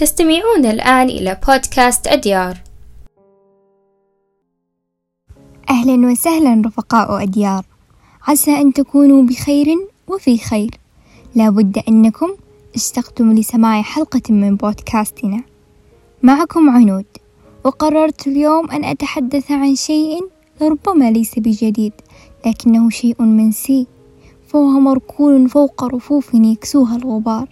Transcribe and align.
تستمعون 0.00 0.66
الآن 0.66 1.08
إلى 1.08 1.38
بودكاست 1.46 2.06
أديار. 2.06 2.56
أهلا 5.70 6.06
وسهلا 6.06 6.62
رفقاء 6.66 7.22
أديار. 7.22 7.64
عسى 8.28 8.50
أن 8.50 8.72
تكونوا 8.72 9.22
بخير 9.22 9.66
وفي 10.08 10.38
خير. 10.38 10.70
لابد 11.34 11.78
أنكم 11.88 12.28
اشتقتم 12.74 13.32
لسماع 13.32 13.82
حلقة 13.82 14.22
من 14.30 14.56
بودكاستنا. 14.56 15.42
معكم 16.22 16.70
عنود. 16.70 17.06
وقررت 17.64 18.26
اليوم 18.26 18.70
أن 18.70 18.84
أتحدث 18.84 19.50
عن 19.52 19.74
شيء 19.74 20.28
لربما 20.60 21.10
ليس 21.10 21.38
بجديد 21.38 21.92
لكنه 22.46 22.90
شيء 22.90 23.22
منسي 23.22 23.86
فهو 24.48 24.80
مركون 24.80 25.46
فوق 25.46 25.84
رفوف 25.84 26.34
يكسوها 26.34 26.96
الغبار. 26.96 27.48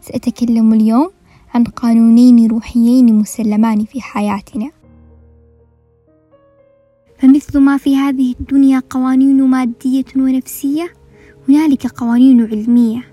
سأتكلم 0.00 0.72
اليوم 0.72 1.10
عن 1.54 1.64
قانونين 1.64 2.46
روحيين 2.46 3.14
مسلمان 3.14 3.84
في 3.84 4.00
حياتنا. 4.00 4.70
فمثل 7.18 7.58
ما 7.58 7.76
في 7.76 7.96
هذه 7.96 8.34
الدنيا 8.40 8.82
قوانين 8.90 9.42
مادية 9.42 10.04
ونفسية 10.16 10.92
هنالك 11.48 11.86
قوانين 11.86 12.46
علمية 12.46 13.04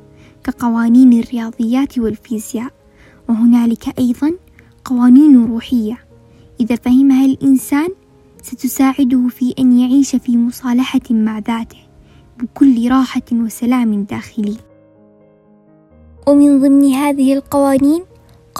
كقوانين 0.43 1.13
الرياضيات 1.13 1.99
والفيزياء 1.99 2.73
وهنالك 3.29 3.99
أيضا 3.99 4.31
قوانين 4.85 5.45
روحية. 5.45 5.97
إذا 6.59 6.75
فهمها 6.75 7.25
الإنسان 7.25 7.89
ستساعده 8.41 9.27
في 9.27 9.53
أن 9.59 9.79
يعيش 9.79 10.15
في 10.15 10.37
مصالحة 10.37 11.01
مع 11.11 11.39
ذاته 11.39 11.79
بكل 12.39 12.91
راحة 12.91 13.21
وسلام 13.31 14.03
داخلي. 14.03 14.57
ومن 16.27 16.59
ضمن 16.61 16.93
هذه 16.93 17.33
القوانين 17.33 18.10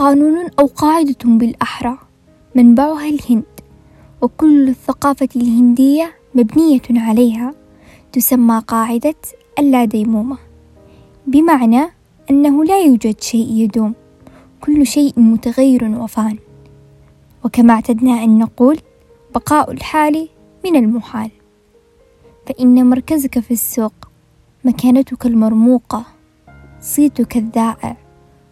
قانون 0.02 0.50
أو 0.60 0.66
قاعدة 0.66 1.18
بالأحرى. 1.26 1.98
منبعها 2.56 3.10
الهند. 3.10 3.44
وكل 4.22 4.70
الثقافة 4.70 5.30
الهندية 5.36 6.14
مبنية 6.36 6.82
عليها. 6.90 7.54
تسمى 8.12 8.62
قاعدة 8.68 9.16
اللا 9.60 9.86
ديمومة 9.86 10.38
بمعنى 11.28 11.82
أنه 12.32 12.64
لا 12.64 12.82
يوجد 12.82 13.22
شيء 13.22 13.52
يدوم. 13.52 13.94
كل 14.62 14.86
شيء 14.86 15.20
متغير 15.20 15.84
وفان. 15.84 16.38
وكما 17.46 17.74
اعتدنا 17.74 18.24
أن 18.24 18.40
نقول 18.40 18.78
بقاء 19.36 19.72
الحال 19.72 20.30
من 20.66 20.76
المحال. 20.76 21.32
فإن 22.48 22.90
مركزك 22.90 23.40
في 23.40 23.52
السوق 23.52 23.94
مكانتك 24.66 25.26
المرموقة 25.26 26.06
صيتك 26.80 27.38
الذائع 27.38 27.98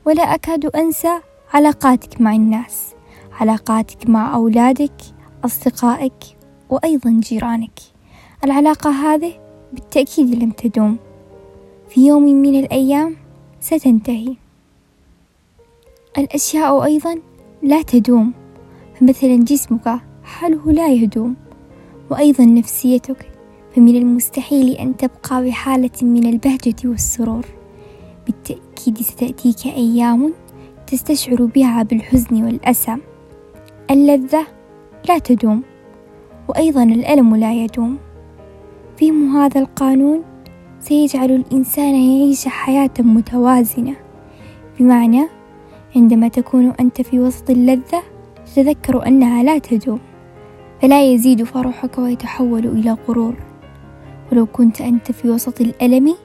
ولا 0.06 0.23
أكاد 0.23 0.66
أنسى 0.66 1.19
علاقاتك 1.53 2.22
مع 2.22 2.36
الناس 2.36 2.94
علاقاتك 3.31 4.09
مع 4.09 4.36
أولادك 4.36 5.02
أصدقائك 5.45 6.14
وأيضا 6.69 7.19
جيرانك. 7.23 7.80
العلاقة 8.44 8.89
هذه 8.89 9.33
بالتأكيد 9.73 10.44
لم 10.44 10.52
تدوم. 10.52 10.97
في 11.89 12.08
يوم 12.08 12.23
من 12.23 12.59
الأيام 12.59 13.16
ستنتهي. 13.59 14.36
الأشياء 16.17 16.83
أيضا 16.83 17.19
لا 17.63 17.81
تدوم. 17.81 18.34
فمثلا 19.00 19.44
جسمك 19.44 20.00
حاله 20.23 20.72
لا 20.72 20.88
يدوم. 20.88 21.36
وأيضا 22.09 22.45
نفسيتك. 22.45 23.31
فمن 23.75 23.95
المستحيل 23.95 24.72
أن 24.73 24.97
تبقى 24.97 25.44
بحالة 25.45 25.91
من 26.02 26.25
البهجة 26.25 26.75
والسرور. 26.86 27.45
بالتأكيد 28.25 29.02
ستأتيك 29.02 29.66
أيام 29.66 30.34
تستشعر 30.90 31.45
بها 31.45 31.84
بالحزن 31.84 32.44
والأسى. 32.44 32.95
اللذة 33.92 34.48
لا 35.09 35.18
تدوم 35.18 35.62
وأيضا 36.47 36.84
الألم 36.84 37.36
لا 37.36 37.53
يدوم. 37.53 37.97
فهم 39.00 39.38
هذا 39.38 39.59
القانون 39.62 40.24
سيجعل 40.80 41.31
الإنسان 41.31 41.96
يعيش 41.96 42.47
حياة 42.47 42.90
متوازنة. 43.00 43.96
بمعنى 44.80 45.28
عندما 45.96 46.28
تكون 46.28 46.74
أنت 46.80 47.02
في 47.02 47.19
وسط 47.19 47.50
اللذة 47.50 48.03
تتذكر 48.46 49.08
أنها 49.08 49.44
لا 49.44 49.58
تدوم 49.58 50.00
فلا 50.81 51.12
يزيد 51.12 51.44
فرحك 51.44 51.97
ويتحول 51.97 52.66
إلى 52.66 52.97
غرور. 53.08 53.36
ولو 54.31 54.46
كنت 54.46 54.81
أنت 54.81 55.12
في 55.12 55.30
وسط 55.30 55.62
الألم 55.62 56.16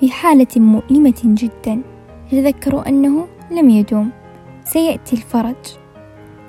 في 0.00 0.10
حالة 0.10 0.46
مؤلمة 0.56 1.20
جدا 1.24 1.82
تتذكر 2.30 2.86
أنه 2.88 3.26
لم 3.54 3.70
يدوم 3.70 4.10
سيأتي 4.64 5.16
الفرج. 5.16 5.56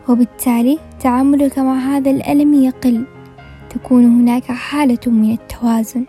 وبالتالي 0.10 0.80
تعاملك 1.00 1.60
مع 1.60 1.78
هذا 1.78 2.12
الألم 2.12 2.54
يقل. 2.54 3.06
تكون 3.70 4.06
هناك 4.06 4.44
حالة 4.44 5.00
من 5.08 5.32
التوازن. 5.32 6.06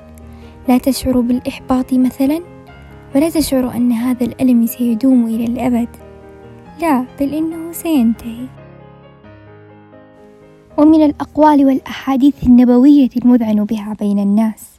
لا 0.68 0.78
تشعر 0.78 1.20
بالإحباط 1.20 1.92
مثلا 1.92 2.40
ولا 3.14 3.30
تشعر 3.30 3.76
أن 3.76 3.92
هذا 3.92 4.24
الألم 4.24 4.66
سيدوم 4.66 5.26
إلى 5.26 5.44
الأبد. 5.44 5.88
لا 6.80 7.04
بل 7.20 7.34
إنه 7.34 7.72
سينتهي. 7.72 8.46
ومن 10.78 11.02
الأقوال 11.02 11.66
والأحاديث 11.66 12.44
النبوية 12.46 13.10
المذعن 13.16 13.64
بها 13.64 13.96
بين 14.00 14.18
الناس. 14.18 14.78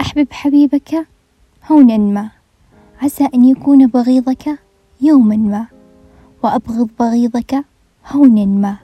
أحبب 0.00 0.26
حبيبك 0.30 1.06
هونا 1.70 1.96
ما. 1.96 2.30
عسى 3.02 3.28
أن 3.34 3.44
يكون 3.44 3.86
بغيضك 3.86 4.58
يوما 5.00 5.36
ما. 5.36 5.66
وأبغض 6.42 6.88
بغيضك 7.00 7.64
هونا 8.06 8.44
ما. 8.44 8.76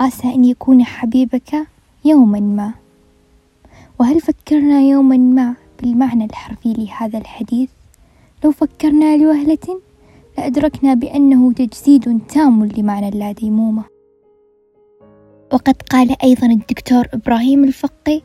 عسى 0.00 0.34
أن 0.34 0.44
يكون 0.44 0.84
حبيبك 0.84 1.66
يوما 2.04 2.40
ما. 2.40 2.72
وهل 3.98 4.20
فكرنا 4.20 4.80
يوما 4.80 5.16
ما 5.16 5.54
بالمعنى 5.80 6.24
الحرفي 6.24 6.72
لهذا 6.72 7.18
الحديث؟ 7.18 7.70
لو 8.44 8.50
فكرنا 8.50 9.16
لوهلة 9.16 9.80
لأدركنا 10.38 10.94
بأنه 10.94 11.52
تجسيد 11.52 12.20
تام 12.28 12.64
لمعنى 12.64 13.08
اللاديمومة 13.08 13.84
وقد 15.52 15.82
قال 15.90 16.22
أيضا 16.22 16.46
الدكتور 16.46 17.06
إبراهيم 17.14 17.64
الفقي 17.64 18.22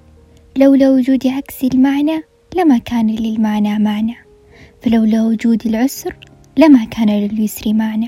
لولا 0.58 0.90
وجود 0.90 1.28
عكس 1.28 1.64
المعنى 1.64 2.22
لما 2.56 2.78
كان 2.78 3.08
للمعنى 3.08 3.80
معنى. 3.80 4.16
فلولا 4.82 5.24
وجود 5.24 5.68
العسر 5.68 6.16
لما 6.58 6.86
كان 6.86 7.10
لليسر 7.10 7.74
معنى 7.74 8.08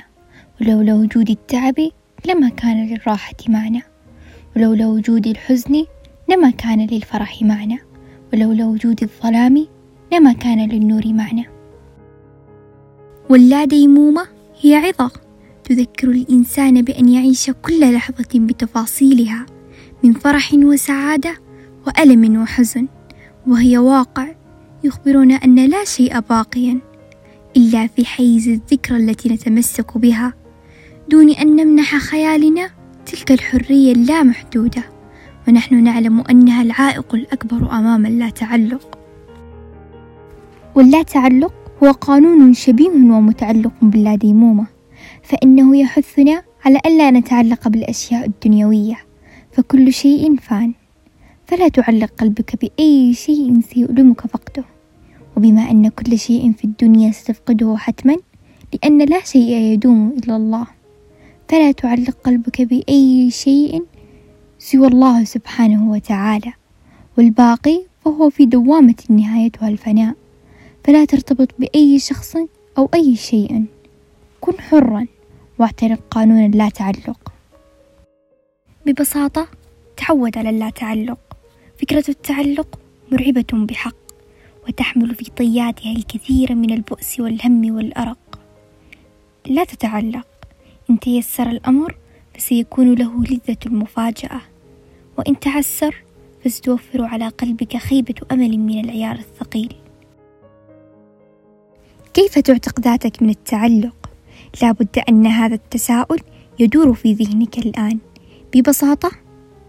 ولولا 0.61 0.93
وجود 0.93 1.29
التعب 1.29 1.75
لما 2.25 2.49
كان 2.49 2.87
للراحة 2.87 3.35
معنى 3.49 3.81
ولولا 4.55 4.87
وجود 4.87 5.27
الحزن 5.27 5.85
لما 6.29 6.49
كان 6.49 6.87
للفرح 6.87 7.41
معنى 7.41 7.79
ولولا 8.33 8.65
وجود 8.65 9.03
الظلام 9.03 9.67
لما 10.13 10.33
كان 10.33 10.69
للنور 10.69 11.07
معنى 11.07 11.45
واللا 13.29 13.65
ديمومة 13.65 14.27
هي 14.61 14.75
عظة 14.75 15.11
تذكر 15.63 16.09
الإنسان 16.09 16.81
بأن 16.81 17.09
يعيش 17.09 17.51
كل 17.51 17.93
لحظة 17.93 18.29
بتفاصيلها 18.35 19.45
من 20.03 20.13
فرح 20.13 20.53
وسعادة 20.53 21.37
وألم 21.87 22.41
وحزن 22.41 22.87
وهي 23.47 23.77
واقع 23.77 24.27
يخبرنا 24.83 25.35
أن 25.35 25.65
لا 25.65 25.83
شيء 25.85 26.19
باقيا. 26.19 26.92
إلا 27.57 27.87
في 27.87 28.05
حيز 28.05 28.47
الذكرى 28.47 28.97
التي 28.97 29.29
نتمسك 29.29 29.97
بها. 29.97 30.33
دون 31.09 31.29
أن 31.29 31.55
نمنح 31.55 31.97
خيالنا 31.97 32.69
تلك 33.05 33.31
الحرية 33.31 33.91
اللامحدودة 33.91 34.83
ونحن 35.47 35.83
نعلم 35.83 36.23
أنها 36.29 36.61
العائق 36.61 37.15
الأكبر 37.15 37.71
أمام 37.71 38.05
اللا 38.05 38.29
تعلق 38.29 38.99
واللا 40.75 41.03
تعلق 41.03 41.53
هو 41.83 41.91
قانون 41.91 42.53
شبيه 42.53 42.89
ومتعلق 42.89 43.73
باللا 43.81 44.15
ديمومة. 44.15 44.67
فإنه 45.23 45.77
يحثنا 45.77 46.43
على 46.65 46.79
ألا 46.85 47.11
نتعلق 47.11 47.67
بالأشياء 47.67 48.25
الدنيوية. 48.25 48.97
فكل 49.51 49.93
شيء 49.93 50.35
فان. 50.35 50.73
فلا 51.45 51.67
تعلق 51.67 52.11
قلبك 52.19 52.55
بأي 52.61 53.13
شيء 53.13 53.61
سيؤلمك 53.73 54.21
فقده. 54.21 54.63
وبما 55.37 55.71
أن 55.71 55.89
كل 55.89 56.19
شيء 56.19 56.51
في 56.51 56.63
الدنيا 56.63 57.11
ستفقده 57.11 57.75
حتما 57.77 58.17
لأن 58.73 59.01
لا 59.01 59.23
شيء 59.23 59.51
يدوم 59.51 60.09
إلا 60.09 60.35
الله. 60.35 60.67
فلا 61.49 61.71
تعلق 61.71 62.17
قلبك 62.23 62.61
بأي 62.61 63.31
شيء 63.31 63.85
سوى 64.59 64.87
الله 64.87 65.23
سبحانه 65.23 65.91
وتعالى 65.91 66.53
والباقي 67.17 67.81
فهو 68.05 68.29
في 68.29 68.45
دوامة 68.45 68.95
نهايتها 69.09 69.69
الفناء. 69.69 70.15
فلا 70.83 71.05
ترتبط 71.05 71.49
بأي 71.59 71.99
شخص 71.99 72.35
أو 72.77 72.89
أي 72.93 73.15
شيء. 73.15 73.65
كن 74.41 74.59
حرا 74.61 75.07
واعتنق 75.59 75.99
قانون 76.11 76.45
اللا 76.45 76.69
تعلق. 76.69 77.33
ببساطة 78.85 79.47
تعود 79.97 80.37
على 80.37 80.49
اللا 80.49 80.69
تعلق. 80.69 81.19
فكرة 81.81 82.03
التعلق 82.09 82.79
مرعبة 83.11 83.45
بحق. 83.53 84.02
وتحمل 84.67 85.15
في 85.15 85.31
طياتها 85.37 85.91
الكثير 85.91 86.55
من 86.55 86.73
البؤس 86.73 87.19
والهم 87.19 87.75
والأرق. 87.75 88.39
لا 89.45 89.63
تتعلق. 89.63 90.27
إن 90.89 90.99
تيسر 90.99 91.49
الأمر 91.49 91.95
فسيكون 92.35 92.93
له 92.93 93.23
لذة 93.23 93.57
المفاجأة 93.65 94.41
وإن 95.17 95.39
تعسر 95.39 96.03
فستوفر 96.43 97.03
على 97.03 97.27
قلبك 97.27 97.77
خيبة 97.77 98.15
أمل 98.31 98.57
من 98.57 98.79
العيار 98.85 99.15
الثقيل. 99.15 99.75
كيف 102.13 102.39
تعتق 102.39 102.79
ذاتك 102.79 103.23
من 103.23 103.29
التعلق؟ 103.29 104.09
لابد 104.61 104.99
أن 105.09 105.27
هذا 105.27 105.55
التساؤل 105.55 106.19
يدور 106.59 106.93
في 106.93 107.13
ذهنك 107.13 107.57
الآن. 107.57 107.99
ببساطة 108.55 109.11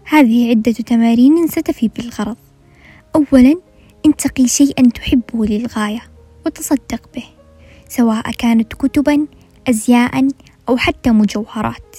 هذه 0.03 0.49
عدة 0.49 0.71
تمارين 0.71 1.47
ستفي 1.47 1.87
بالغرض. 1.87 2.37
أولا 3.15 3.55
انتقي 4.05 4.47
شيئا 4.47 4.89
تحبه 4.89 5.45
للغاية 5.45 6.01
وتصدق 6.45 7.09
به 7.15 7.23
سواء 7.89 8.31
كانت 8.31 8.73
كتبا 8.73 9.27
أزياء 9.69 10.27
أو 10.69 10.77
حتى 10.77 11.11
مجوهرات. 11.11 11.95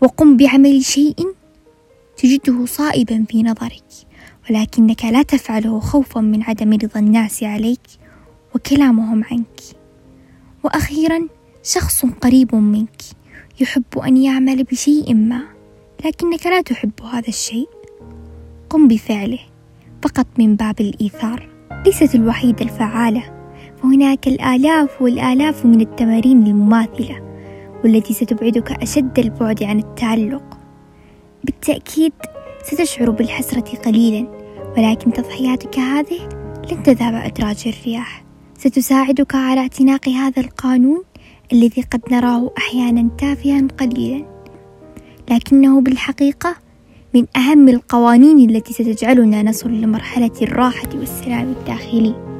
وقم 0.00 0.36
بعمل 0.36 0.84
شيء 0.84 1.34
تجده 2.16 2.66
صائبا 2.66 3.24
في 3.30 3.42
نظرك 3.42 3.84
ولكنك 4.50 5.04
لا 5.04 5.22
تفعله 5.22 5.80
خوفا 5.80 6.20
من 6.20 6.42
عدم 6.42 6.72
رضا 6.72 7.00
الناس 7.00 7.42
عليك 7.42 7.86
وكلامهم 8.54 9.24
عنك. 9.24 9.60
وأخيرا 10.64 11.28
شخص 11.62 12.06
قريب 12.06 12.54
منك 12.54 13.02
يحب 13.60 13.98
أن 13.98 14.16
يعمل 14.16 14.64
بشيء 14.64 15.14
ما 15.14 15.42
لكنك 16.04 16.46
لا 16.46 16.60
تحب 16.60 17.02
هذا 17.02 17.28
الشيء. 17.28 17.68
قم 18.70 18.88
بفعله. 18.88 19.38
فقط 20.02 20.26
من 20.38 20.56
باب 20.56 20.80
الإيثار 20.80 21.48
ليست 21.86 22.14
الوحيدة 22.14 22.64
الفعالة. 22.64 23.22
فهناك 23.82 24.28
الآلاف 24.28 25.02
والآلاف 25.02 25.66
من 25.66 25.80
التمارين 25.80 26.46
المماثلة 26.46 27.22
والتي 27.84 28.14
ستبعدك 28.14 28.72
أشد 28.72 29.18
البعد 29.18 29.62
عن 29.62 29.78
التعلق. 29.78 30.58
بالتأكيد 31.44 32.12
ستشعر 32.64 33.10
بالحسرة 33.10 33.76
قليلا 33.76 34.26
ولكن 34.76 35.12
تضحياتك 35.12 35.78
هذه 35.78 36.28
لن 36.72 36.82
تذهب 36.82 37.14
أدراج 37.14 37.64
الرياح. 37.66 38.24
ستساعدك 38.58 39.34
على 39.34 39.60
اعتناق 39.60 40.08
هذا 40.08 40.42
القانون 40.42 41.02
الذي 41.52 41.82
قد 41.82 42.00
نراه 42.10 42.50
أحيانا 42.58 43.10
تافها 43.18 43.68
قليلا. 43.78 44.24
لكنه 45.30 45.80
بالحقيقة 45.80 46.56
من 47.14 47.26
أهم 47.36 47.68
القوانين 47.68 48.50
التي 48.50 48.72
ستجعلنا 48.72 49.42
نصل 49.42 49.70
لمرحلة 49.70 50.30
الراحة 50.42 50.88
والسلام 50.94 51.54
الداخلي. 51.60 52.37